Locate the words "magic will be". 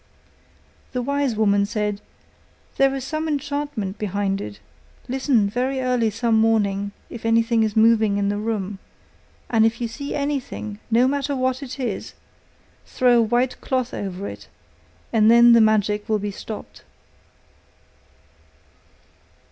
15.61-16.31